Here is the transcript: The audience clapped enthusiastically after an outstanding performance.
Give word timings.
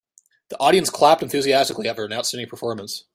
The 0.49 0.57
audience 0.57 0.89
clapped 0.89 1.21
enthusiastically 1.21 1.87
after 1.87 2.03
an 2.03 2.11
outstanding 2.11 2.49
performance. 2.49 3.05